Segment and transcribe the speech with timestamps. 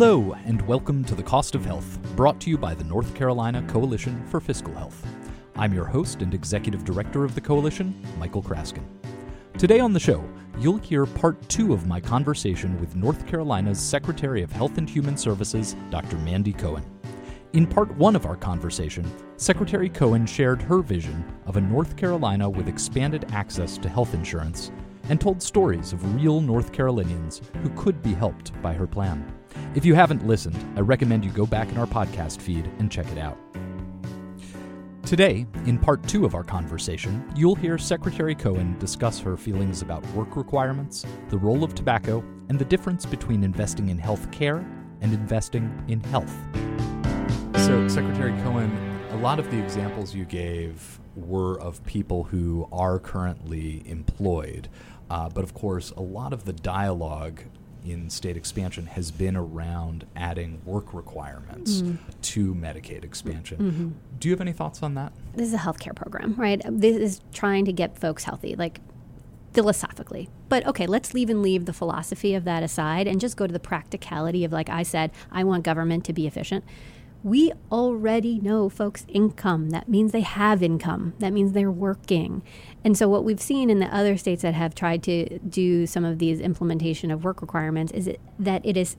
[0.00, 3.62] Hello, and welcome to The Cost of Health, brought to you by the North Carolina
[3.68, 5.06] Coalition for Fiscal Health.
[5.56, 8.82] I'm your host and executive director of the coalition, Michael Kraskin.
[9.58, 10.24] Today on the show,
[10.58, 15.18] you'll hear part two of my conversation with North Carolina's Secretary of Health and Human
[15.18, 16.16] Services, Dr.
[16.16, 16.82] Mandy Cohen.
[17.52, 19.04] In part one of our conversation,
[19.36, 24.72] Secretary Cohen shared her vision of a North Carolina with expanded access to health insurance
[25.10, 29.30] and told stories of real North Carolinians who could be helped by her plan.
[29.74, 33.06] If you haven't listened, I recommend you go back in our podcast feed and check
[33.12, 33.38] it out.
[35.04, 40.06] Today, in part two of our conversation, you'll hear Secretary Cohen discuss her feelings about
[40.12, 44.64] work requirements, the role of tobacco, and the difference between investing in health care
[45.00, 46.32] and investing in health.
[47.56, 48.70] So, Secretary Cohen,
[49.10, 54.68] a lot of the examples you gave were of people who are currently employed.
[55.10, 57.40] Uh, but of course, a lot of the dialogue
[57.84, 61.98] in state expansion has been around adding work requirements mm.
[62.22, 63.58] to Medicaid expansion.
[63.58, 63.88] Mm-hmm.
[64.18, 65.12] Do you have any thoughts on that?
[65.34, 66.60] This is a healthcare program, right?
[66.66, 68.80] This is trying to get folks healthy, like
[69.52, 70.28] philosophically.
[70.48, 73.52] But okay, let's leave and leave the philosophy of that aside and just go to
[73.52, 76.64] the practicality of, like I said, I want government to be efficient
[77.22, 79.70] we already know folks' income.
[79.70, 81.14] That means they have income.
[81.18, 82.42] That means they're working.
[82.82, 86.04] And so, what we've seen in the other states that have tried to do some
[86.04, 88.96] of these implementation of work requirements is that it is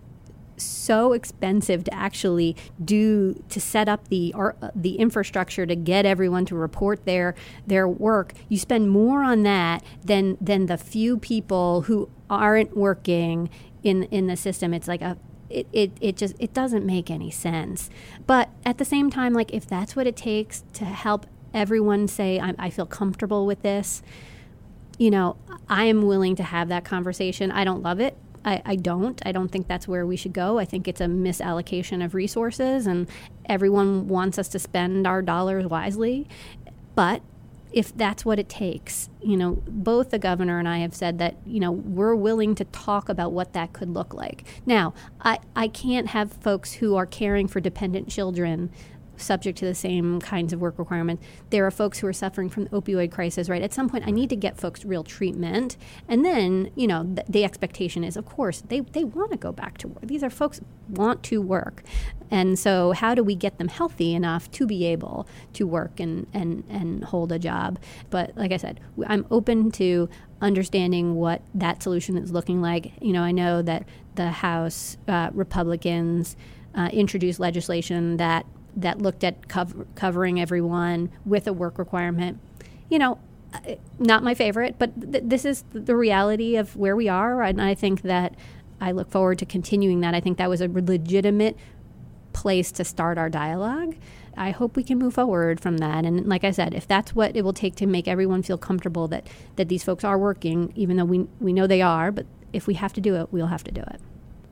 [0.58, 6.46] so expensive to actually do to set up the or, the infrastructure to get everyone
[6.46, 7.36] to report their
[7.66, 8.34] their work.
[8.50, 13.50] You spend more on that than than the few people who aren't working
[13.84, 14.74] in in the system.
[14.74, 15.18] It's like a
[15.52, 17.90] it, it, it just it doesn't make any sense
[18.28, 22.40] but at the same time like if that's what it takes to help everyone say
[22.40, 24.02] I, I feel comfortable with this
[24.98, 25.38] you know
[25.70, 29.22] i am willing to have that conversation i don't love it I, I, don't.
[29.24, 30.58] I don't think that's where we should go.
[30.58, 33.08] I think it's a misallocation of resources, and
[33.46, 36.28] everyone wants us to spend our dollars wisely.
[36.96, 37.22] But
[37.72, 39.10] if that's what it takes.
[39.22, 42.66] You know, both the governor and I have said that, you know, we're willing to
[42.66, 44.44] talk about what that could look like.
[44.66, 48.72] Now, I, I can't have folks who are caring for dependent children
[49.18, 51.24] subject to the same kinds of work requirements.
[51.52, 53.62] There are folks who are suffering from the opioid crisis, right?
[53.62, 55.78] At some point, I need to get folks real treatment.
[56.08, 59.52] And then, you know, th- the expectation is, of course, they, they want to go
[59.52, 60.08] back to work.
[60.08, 60.60] These are folks
[60.90, 61.84] want to work.
[62.32, 66.26] And so, how do we get them healthy enough to be able to work and,
[66.34, 67.78] and, and hold a job?
[68.10, 70.10] But like I said, I'm open to
[70.42, 72.94] understanding what that solution is looking like.
[73.02, 76.38] You know, I know that the House uh, Republicans
[76.74, 78.46] uh, introduced legislation that
[78.78, 82.40] that looked at cover, covering everyone with a work requirement.
[82.90, 83.20] You know,
[83.54, 87.62] uh, not my favorite, but th- this is the reality of where we are, and
[87.62, 88.36] I think that
[88.80, 90.16] I look forward to continuing that.
[90.16, 91.58] I think that was a legitimate
[92.34, 93.96] place to start our dialogue.
[94.38, 96.06] I hope we can move forward from that.
[96.06, 99.08] And like I said, if that's what it will take to make everyone feel comfortable
[99.10, 99.28] that,
[99.58, 102.76] that these folks are working, even though we, we know they are, but if we
[102.76, 104.00] have to do it, we'll have to do it.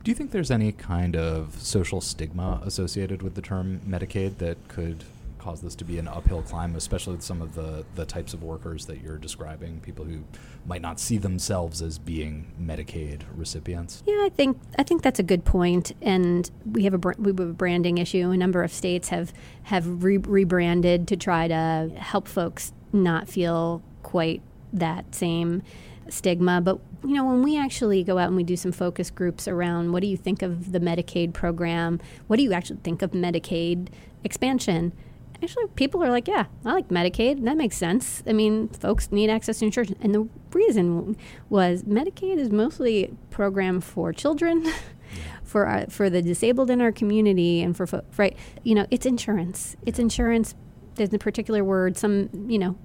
[0.04, 4.58] Do you think there's any kind of social stigma associated with the term Medicaid that
[4.68, 5.04] could
[5.40, 8.44] cause this to be an uphill climb, especially with some of the, the types of
[8.44, 10.24] workers that you're describing, people who
[10.66, 14.04] might not see themselves as being Medicaid recipients?
[14.06, 15.94] Yeah, I think I think that's a good point.
[16.02, 18.30] and we have a we have a branding issue.
[18.30, 19.34] A number of states have
[19.64, 24.42] have re- rebranded to try to help folks not feel quite
[24.74, 25.64] that same
[26.10, 26.62] stigma.
[26.62, 29.92] But you know, when we actually go out and we do some focus groups around
[29.94, 32.00] what do you think of the Medicaid program?
[32.28, 33.88] What do you actually think of Medicaid
[34.24, 34.92] expansion?
[35.42, 37.44] Actually, people are like, yeah, I like Medicaid.
[37.46, 38.24] That makes sense.
[38.28, 39.94] I mean, folks need access to insurance.
[40.02, 41.16] And the reason
[41.50, 44.66] was Medicaid is mostly a program for children.
[45.44, 49.76] for our, for the disabled in our community and for, right you know it's insurance
[49.84, 50.54] it's insurance
[50.96, 52.78] there's a particular word some you know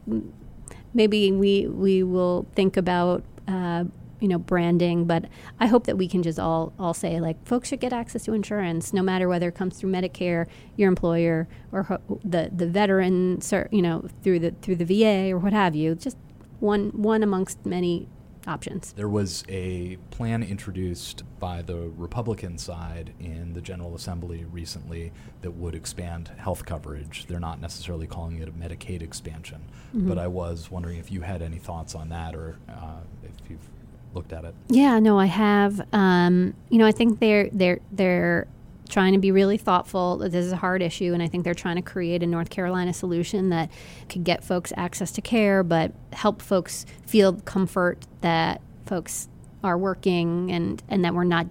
[0.94, 3.84] maybe we we will think about uh,
[4.20, 5.24] you know branding but
[5.60, 8.32] i hope that we can just all all say like folks should get access to
[8.32, 10.46] insurance no matter whether it comes through medicare
[10.76, 13.40] your employer or ho- the the veteran
[13.70, 16.16] you know through the through the va or what have you just
[16.60, 18.08] one one amongst many
[18.46, 18.92] options.
[18.92, 25.12] There was a plan introduced by the Republican side in the General Assembly recently
[25.42, 27.26] that would expand health coverage.
[27.26, 29.62] They're not necessarily calling it a Medicaid expansion,
[29.94, 30.08] mm-hmm.
[30.08, 33.68] but I was wondering if you had any thoughts on that or uh, if you've
[34.14, 34.54] looked at it.
[34.68, 35.80] Yeah, no, I have.
[35.92, 38.46] Um, you know, I think they're they're they're
[38.88, 40.18] trying to be really thoughtful.
[40.18, 42.92] This is a hard issue, and I think they're trying to create a North Carolina
[42.92, 43.70] solution that
[44.08, 49.28] could get folks access to care, but help folks feel comfort that folks
[49.62, 51.46] are working and, and that we're not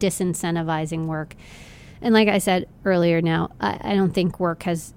[0.00, 1.36] disincentivizing work.
[2.00, 4.92] And like I said earlier, now I, I don't think work has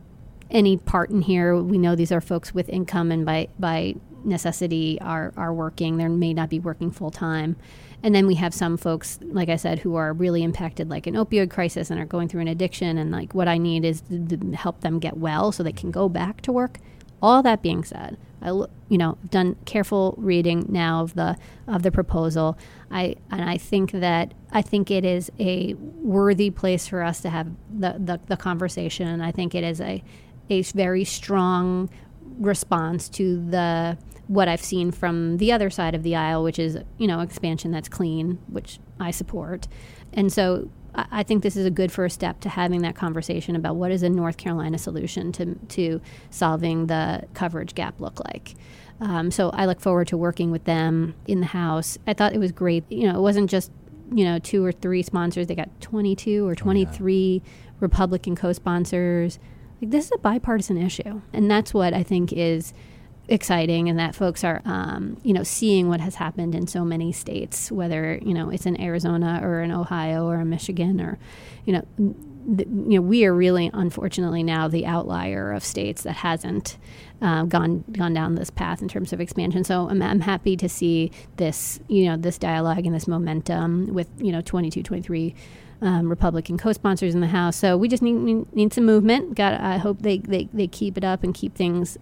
[0.49, 1.55] any part in here.
[1.55, 3.95] We know these are folks with income, and by by
[4.25, 5.97] necessity are are working.
[5.97, 7.55] They may not be working full time.
[8.03, 11.15] And then we have some folks, like I said, who are really impacted, like an
[11.15, 12.97] opioid crisis, and are going through an addiction.
[12.97, 15.91] And like, what I need is to, to help them get well so they can
[15.91, 16.79] go back to work.
[17.21, 18.49] All that being said, I
[18.89, 21.37] you know done careful reading now of the
[21.67, 22.57] of the proposal.
[22.91, 27.29] I and I think that I think it is a worthy place for us to
[27.29, 29.19] have the the, the conversation.
[29.21, 30.03] I think it is a
[30.49, 31.89] a very strong
[32.37, 36.77] response to the what I've seen from the other side of the aisle, which is
[36.97, 39.67] you know expansion that's clean, which I support,
[40.13, 43.75] and so I think this is a good first step to having that conversation about
[43.75, 48.55] what is a North Carolina solution to to solving the coverage gap look like.
[49.01, 51.97] Um, so I look forward to working with them in the House.
[52.07, 52.89] I thought it was great.
[52.89, 53.71] You know, it wasn't just
[54.11, 57.71] you know two or three sponsors; they got twenty two or twenty three oh, yeah.
[57.81, 59.39] Republican co-sponsors.
[59.81, 62.73] Like this is a bipartisan issue, and that's what I think is
[63.27, 67.11] exciting and that folks are um, you know seeing what has happened in so many
[67.11, 71.17] states whether you know it's in Arizona or in Ohio or in Michigan or
[71.65, 76.77] you know you know we are really unfortunately now the outlier of states that hasn't
[77.21, 80.69] uh, gone gone down this path in terms of expansion so I'm, I'm happy to
[80.69, 85.35] see this you know this dialogue and this momentum with you know 22 23
[85.81, 87.57] um, Republican co-sponsors in the House.
[87.57, 88.15] So we just need
[88.55, 89.35] need some movement.
[89.35, 91.97] Got I hope they, they, they keep it up and keep things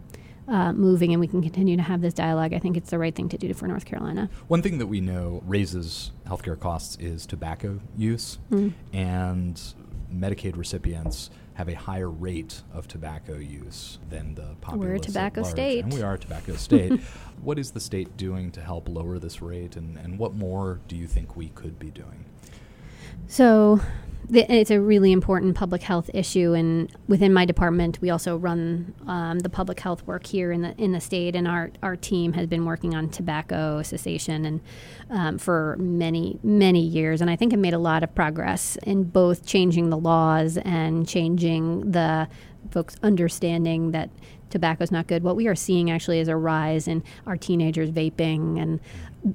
[0.47, 2.53] uh, moving and we can continue to have this dialogue.
[2.53, 4.29] I think it's the right thing to do for North Carolina.
[4.47, 8.73] One thing that we know raises healthcare costs is tobacco use, mm.
[8.91, 9.61] and
[10.13, 14.89] Medicaid recipients have a higher rate of tobacco use than the population.
[14.89, 15.83] We're a tobacco state.
[15.83, 16.99] And we are a tobacco state.
[17.41, 20.95] what is the state doing to help lower this rate, and, and what more do
[20.95, 22.25] you think we could be doing?
[23.27, 23.79] So
[24.29, 29.39] it's a really important public health issue, and within my department, we also run um,
[29.39, 31.35] the public health work here in the in the state.
[31.35, 34.61] And our our team has been working on tobacco cessation and
[35.09, 39.03] um, for many many years, and I think have made a lot of progress in
[39.03, 42.27] both changing the laws and changing the
[42.71, 44.09] folks understanding that
[44.49, 45.23] tobacco is not good.
[45.23, 48.79] What we are seeing actually is a rise in our teenagers vaping and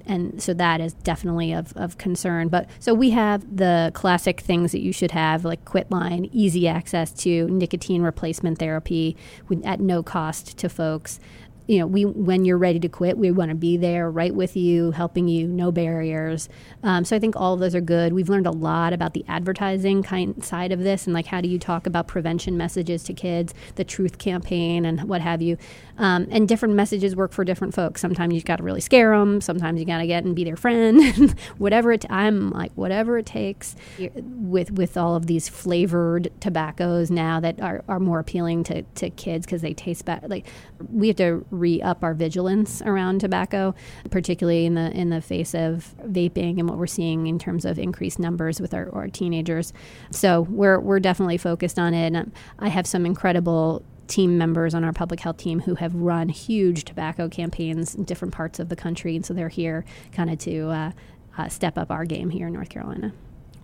[0.07, 2.49] and so that is definitely of, of concern.
[2.49, 7.13] But so we have the classic things that you should have, like quitline, easy access
[7.23, 9.17] to nicotine replacement therapy
[9.49, 11.21] with, at no cost to folks
[11.69, 14.57] you know, we when you're ready to quit, we want to be there, right with
[14.57, 16.49] you, helping you, no barriers.
[16.83, 18.15] Um, so I think all of those are good.
[18.15, 21.49] We've learned a lot about the advertising kind side of this, and like how do
[21.49, 25.59] you talk about prevention messages to kids, the Truth campaign, and what have you.
[25.99, 28.01] Um, and different messages work for different folks.
[28.01, 29.43] Sometimes you've got to really scare them.
[29.43, 31.39] Sometimes you got to get and be their friend.
[31.59, 33.77] whatever it, I'm like whatever it takes.
[33.99, 39.11] With with all of these flavored tobaccos now that are, are more appealing to, to
[39.11, 40.27] kids because they taste better.
[40.29, 40.47] Like
[40.91, 43.75] we have to re up our vigilance around tobacco,
[44.11, 47.79] particularly in the in the face of vaping and what we're seeing in terms of
[47.79, 49.73] increased numbers with our, our teenagers.
[50.11, 52.15] So we're we're definitely focused on it.
[52.15, 56.29] And I have some incredible team members on our public health team who have run
[56.31, 60.39] huge tobacco campaigns in different parts of the country, and so they're here kind of
[60.39, 60.93] to uh,
[61.37, 63.13] uh, step up our game here in North Carolina.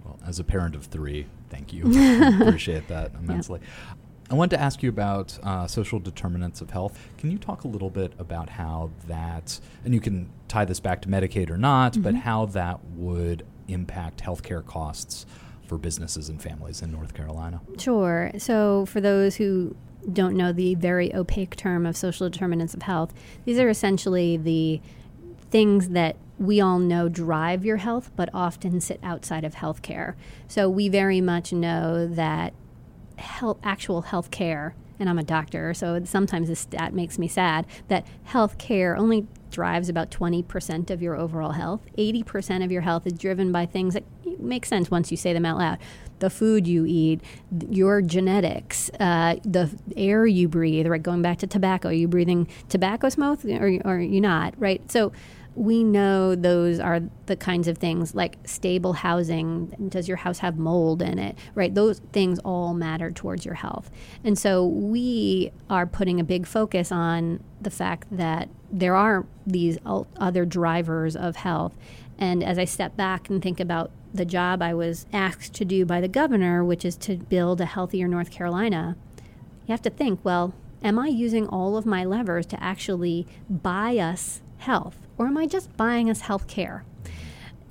[0.04, 1.82] Well, as a parent of three, thank you.
[2.40, 3.60] appreciate that immensely.
[3.62, 3.94] Yeah.
[4.34, 6.98] I wanted to ask you about uh, social determinants of health.
[7.18, 11.02] Can you talk a little bit about how that, and you can tie this back
[11.02, 12.02] to Medicaid or not, mm-hmm.
[12.02, 15.24] but how that would impact healthcare costs
[15.68, 17.60] for businesses and families in North Carolina?
[17.78, 18.32] Sure.
[18.38, 19.76] So, for those who
[20.12, 23.14] don't know the very opaque term of social determinants of health,
[23.44, 24.80] these are essentially the
[25.52, 30.16] things that we all know drive your health, but often sit outside of healthcare.
[30.48, 32.52] So, we very much know that
[33.16, 37.66] health, actual health care, and I'm a doctor, so sometimes this stat makes me sad
[37.88, 41.80] that health care only drives about 20% of your overall health.
[41.96, 44.04] 80% of your health is driven by things that
[44.40, 45.78] make sense once you say them out loud.
[46.18, 47.20] The food you eat,
[47.70, 51.02] your genetics, uh, the air you breathe, right?
[51.02, 54.90] Going back to tobacco, are you breathing tobacco smoke or, or are you not, right?
[54.90, 55.12] So
[55.56, 59.66] we know those are the kinds of things like stable housing.
[59.88, 61.38] Does your house have mold in it?
[61.54, 61.74] Right?
[61.74, 63.90] Those things all matter towards your health.
[64.24, 69.78] And so we are putting a big focus on the fact that there are these
[69.84, 71.76] other drivers of health.
[72.18, 75.84] And as I step back and think about the job I was asked to do
[75.84, 78.96] by the governor, which is to build a healthier North Carolina,
[79.66, 83.98] you have to think well, am I using all of my levers to actually buy
[83.98, 84.98] us health?
[85.18, 86.84] or am I just buying us health care?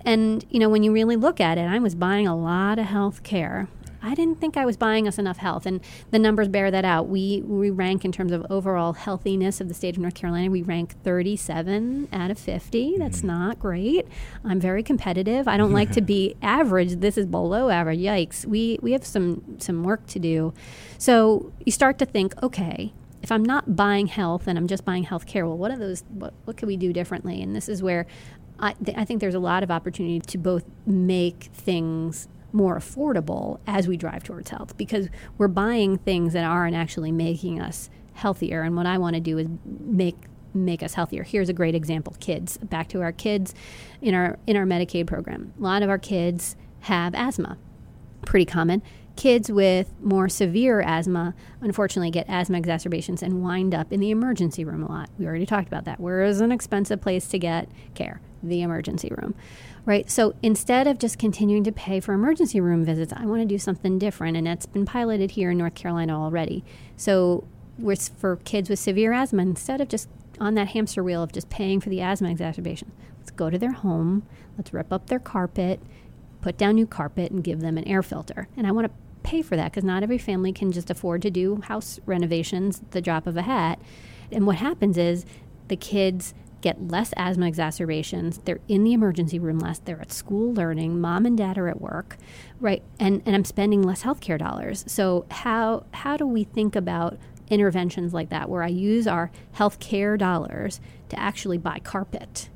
[0.05, 2.85] And, you know, when you really look at it, I was buying a lot of
[2.85, 3.67] health care.
[4.05, 5.79] I didn't think I was buying us enough health, and
[6.12, 7.07] the numbers bear that out.
[7.07, 10.51] We we rank in terms of overall healthiness of the state of North Carolina.
[10.51, 12.97] We rank 37 out of 50.
[12.97, 13.27] That's mm-hmm.
[13.27, 14.05] not great.
[14.43, 15.47] I'm very competitive.
[15.47, 16.97] I don't like to be average.
[17.00, 18.01] This is below average.
[18.01, 18.45] Yikes.
[18.45, 20.53] We we have some some work to do.
[20.97, 22.91] So you start to think, okay,
[23.23, 26.03] if I'm not buying health and I'm just buying health care, well, what are those?
[26.09, 27.41] What, what can we do differently?
[27.41, 28.05] And this is where
[28.59, 33.59] I, th- I think there's a lot of opportunity to both make things more affordable
[33.65, 38.61] as we drive towards health because we're buying things that aren't actually making us healthier.
[38.61, 40.17] And what I want to do is make
[40.53, 41.23] make us healthier.
[41.23, 42.57] Here's a great example: kids.
[42.57, 43.55] Back to our kids
[44.01, 45.53] in our in our Medicaid program.
[45.57, 47.57] A lot of our kids have asthma,
[48.25, 48.83] pretty common.
[49.15, 54.65] Kids with more severe asthma, unfortunately, get asthma exacerbations and wind up in the emergency
[54.65, 55.10] room a lot.
[55.20, 56.00] We already talked about that.
[56.00, 58.22] Where is an expensive place to get care?
[58.41, 59.36] The emergency room
[59.86, 60.10] right?
[60.10, 63.58] So instead of just continuing to pay for emergency room visits, I want to do
[63.58, 66.63] something different, and that's been piloted here in North Carolina already.
[66.96, 67.46] So
[68.17, 70.08] for kids with severe asthma, instead of just
[70.39, 73.74] on that hamster wheel of just paying for the asthma exacerbation, let's go to their
[73.74, 74.25] home,
[74.58, 75.79] let's rip up their carpet,
[76.41, 78.48] put down new carpet, and give them an air filter.
[78.55, 81.31] And I want to pay for that because not every family can just afford to
[81.31, 83.79] do house renovations the drop of a hat.
[84.31, 85.25] And what happens is
[85.67, 88.39] the kids get less asthma exacerbations.
[88.45, 89.79] They're in the emergency room less.
[89.79, 90.99] They're at school learning.
[90.99, 92.17] Mom and dad are at work,
[92.59, 92.81] right?
[92.99, 94.83] And and I'm spending less healthcare dollars.
[94.87, 97.17] So how how do we think about
[97.49, 102.49] interventions like that where I use our healthcare dollars to actually buy carpet,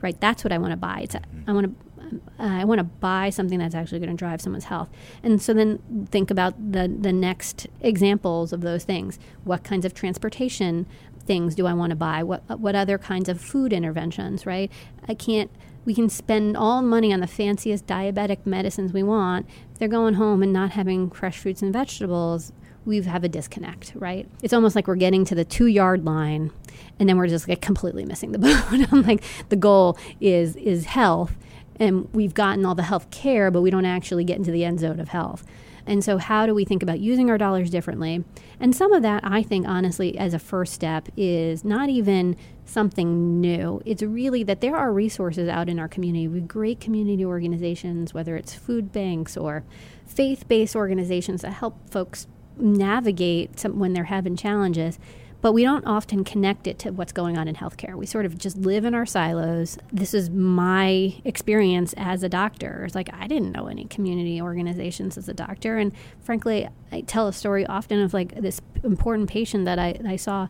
[0.00, 0.20] right?
[0.20, 1.00] That's what I want to buy.
[1.02, 1.16] It's.
[1.46, 1.91] I want to
[2.38, 4.88] uh, I want to buy something that's actually going to drive someone's health.
[5.22, 9.18] And so then think about the the next examples of those things.
[9.44, 10.86] What kinds of transportation
[11.24, 12.22] things do I want to buy?
[12.22, 14.70] What what other kinds of food interventions, right?
[15.08, 15.50] I can't
[15.84, 19.46] we can spend all money on the fanciest diabetic medicines we want.
[19.72, 22.52] If they're going home and not having fresh fruits and vegetables,
[22.84, 24.28] we have a disconnect, right?
[24.42, 26.50] It's almost like we're getting to the two yard line
[26.98, 28.92] and then we're just like completely missing the boat.
[28.92, 31.36] I'm like, the goal is is health
[31.82, 34.78] and we've gotten all the health care, but we don't actually get into the end
[34.78, 35.44] zone of health.
[35.84, 38.24] And so, how do we think about using our dollars differently?
[38.60, 43.40] And some of that, I think, honestly, as a first step, is not even something
[43.40, 43.82] new.
[43.84, 48.36] It's really that there are resources out in our community with great community organizations, whether
[48.36, 49.64] it's food banks or
[50.06, 55.00] faith based organizations that help folks navigate some, when they're having challenges
[55.42, 57.96] but we don't often connect it to what's going on in healthcare.
[57.96, 59.76] We sort of just live in our silos.
[59.92, 62.84] This is my experience as a doctor.
[62.86, 67.28] It's like I didn't know any community organizations as a doctor, and frankly, I tell
[67.28, 70.48] a story often of like this important patient that I, I saw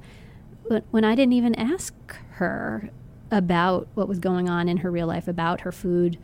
[0.91, 1.95] when I didn't even ask
[2.33, 2.91] her
[3.31, 6.19] about what was going on in her real life, about her food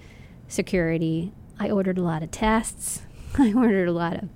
[0.47, 1.33] security.
[1.59, 3.03] I ordered a lot of tests.
[3.39, 4.29] I ordered a lot of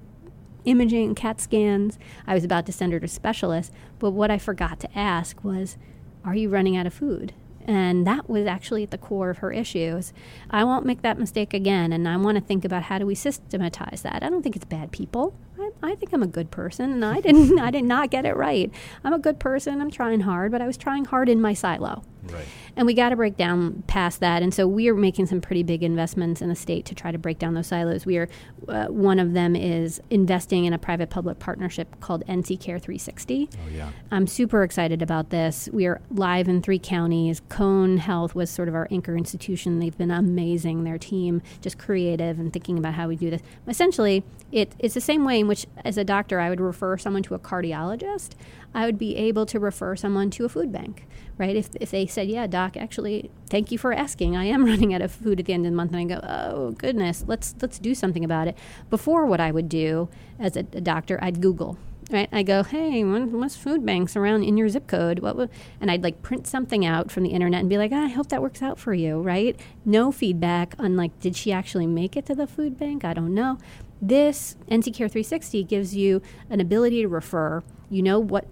[0.64, 1.99] imaging, CAT scans.
[2.26, 5.76] I was about to send her to specialists, but what I forgot to ask was,
[6.25, 7.35] Are you running out of food?
[7.64, 10.12] And that was actually at the core of her issues.
[10.50, 13.14] I won't make that mistake again, and I want to think about how do we
[13.14, 14.23] systematize that.
[14.23, 15.35] I don't think it's bad people.
[15.62, 17.59] I, I think I'm a good person, and I didn't.
[17.59, 18.71] I did not get it right.
[19.04, 19.81] I'm a good person.
[19.81, 22.02] I'm trying hard, but I was trying hard in my silo.
[22.25, 22.47] Right.
[22.76, 24.42] And we got to break down past that.
[24.42, 27.19] And so we are making some pretty big investments in the state to try to
[27.19, 28.07] break down those silos.
[28.07, 28.28] We are
[28.69, 33.49] uh, one of them is investing in a private public partnership called NC Care 360.
[33.52, 33.90] Oh yeah.
[34.11, 35.69] I'm super excited about this.
[35.73, 37.42] We are live in three counties.
[37.49, 39.81] Cone Health was sort of our anchor institution.
[39.81, 40.85] They've been amazing.
[40.85, 43.42] Their team just creative and thinking about how we do this.
[43.66, 47.23] Essentially, it, it's the same way in which, as a doctor, I would refer someone
[47.25, 48.31] to a cardiologist.
[48.73, 51.07] I would be able to refer someone to a food bank,
[51.37, 51.55] right?
[51.55, 54.35] If, if they said, yeah, doc, actually, thank you for asking.
[54.35, 55.93] I am running out of food at the end of the month.
[55.93, 58.57] And I go, oh, goodness, let's, let's do something about it.
[58.89, 61.77] Before, what I would do as a, a doctor, I'd Google,
[62.12, 62.28] right?
[62.33, 65.21] I go, hey, what's food banks around in your zip code?
[65.21, 65.50] What would,
[65.81, 68.28] and I'd like print something out from the internet and be like, ah, I hope
[68.28, 69.59] that works out for you, right?
[69.85, 73.04] No feedback on like, did she actually make it to the food bank?
[73.04, 73.59] I don't know.
[74.00, 77.62] This NC Care 360 gives you an ability to refer.
[77.88, 78.47] You know what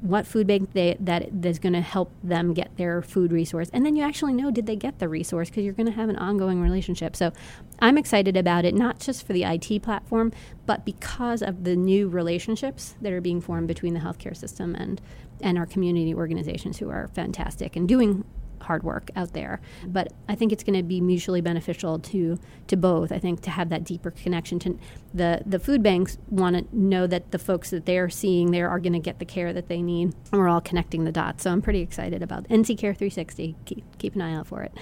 [0.00, 3.70] what food bank they, that is going to help them get their food resource.
[3.72, 5.50] And then you actually know did they get the resource?
[5.50, 7.16] Because you're going to have an ongoing relationship.
[7.16, 7.32] So
[7.80, 10.32] i'm excited about it not just for the it platform
[10.66, 15.00] but because of the new relationships that are being formed between the healthcare system and
[15.40, 18.24] and our community organizations who are fantastic and doing
[18.60, 19.60] hard work out there.
[19.86, 23.12] But I think it's going to be mutually beneficial to to both.
[23.12, 24.78] I think to have that deeper connection to
[25.12, 28.80] the the food banks want to know that the folks that they're seeing there are
[28.80, 31.44] going to get the care that they need, and we're all connecting the dots.
[31.44, 33.56] So I'm pretty excited about NC Care 360.
[33.64, 34.72] Keep keep an eye out for it.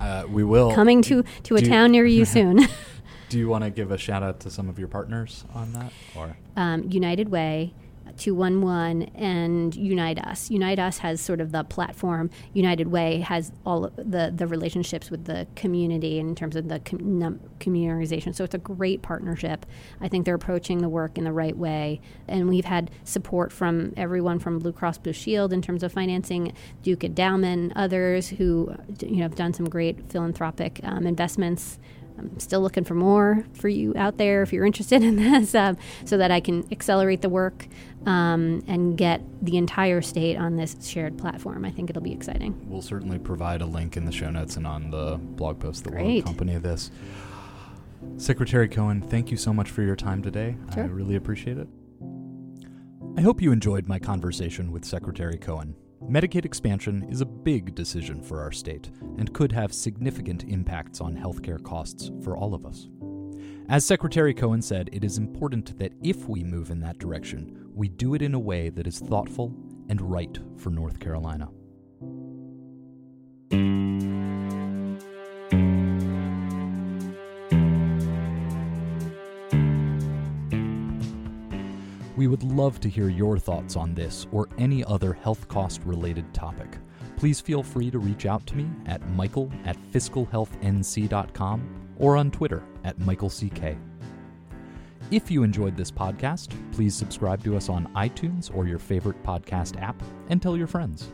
[0.00, 0.74] Uh, we will.
[0.74, 2.66] Coming to, to a Do- town near you soon.
[3.28, 5.92] Do you want to give a shout out to some of your partners on that?
[6.16, 7.72] Or um, United Way,
[8.16, 10.50] 211, and Unite Us.
[10.50, 12.30] Unite Us has sort of the platform.
[12.52, 17.40] United Way has all the, the relationships with the community in terms of the com-
[17.58, 18.34] communitarization.
[18.34, 19.66] So it's a great partnership.
[20.00, 22.00] I think they're approaching the work in the right way.
[22.28, 26.52] And we've had support from everyone from Blue Cross Blue Shield in terms of financing,
[26.82, 31.78] Duke Endowment, others who you know, have done some great philanthropic um, investments.
[32.22, 35.76] I'm still looking for more for you out there if you're interested in this, um,
[36.04, 37.66] so that I can accelerate the work
[38.06, 41.64] um, and get the entire state on this shared platform.
[41.64, 42.58] I think it'll be exciting.
[42.68, 45.90] we'll certainly provide a link in the show notes and on the blog post that
[45.90, 46.20] will Great.
[46.20, 46.90] accompany this.
[48.16, 50.56] Secretary Cohen, thank you so much for your time today.
[50.74, 51.68] I really appreciate it.
[53.16, 55.76] I hope you enjoyed my conversation with Secretary Cohen.
[56.08, 61.16] Medicaid expansion is a big decision for our state and could have significant impacts on
[61.16, 62.88] healthcare costs for all of us.
[63.68, 67.88] As Secretary Cohen said, it is important that if we move in that direction, we
[67.88, 69.54] do it in a way that is thoughtful
[69.88, 71.48] and right for North Carolina.
[82.22, 86.32] We would love to hear your thoughts on this or any other health cost related
[86.32, 86.78] topic.
[87.16, 92.62] Please feel free to reach out to me at michael at fiscalhealthnc.com or on Twitter
[92.84, 93.76] at michaelck.
[95.10, 99.82] If you enjoyed this podcast, please subscribe to us on iTunes or your favorite podcast
[99.82, 101.08] app and tell your friends.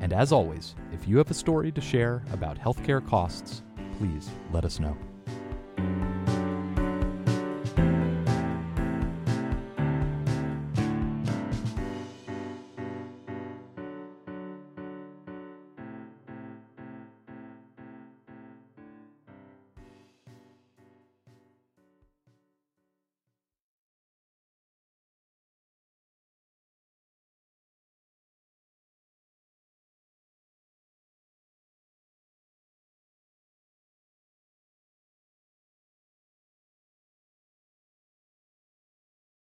[0.00, 3.60] And as always, if you have a story to share about healthcare costs,
[3.98, 4.96] please let us know.